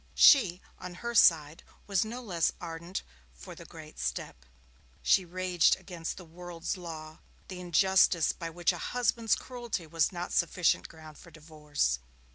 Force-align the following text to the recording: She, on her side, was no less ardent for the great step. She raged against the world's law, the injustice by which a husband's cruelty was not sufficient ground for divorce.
She, 0.17 0.61
on 0.79 0.95
her 1.05 1.13
side, 1.13 1.61
was 1.85 2.03
no 2.03 2.23
less 2.23 2.51
ardent 2.59 3.03
for 3.35 3.53
the 3.53 3.65
great 3.65 3.99
step. 3.99 4.47
She 5.03 5.25
raged 5.25 5.75
against 5.75 6.17
the 6.17 6.25
world's 6.25 6.75
law, 6.75 7.19
the 7.49 7.59
injustice 7.59 8.31
by 8.31 8.49
which 8.49 8.71
a 8.73 8.79
husband's 8.79 9.35
cruelty 9.35 9.85
was 9.85 10.11
not 10.11 10.33
sufficient 10.33 10.87
ground 10.89 11.19
for 11.19 11.29
divorce. 11.29 11.99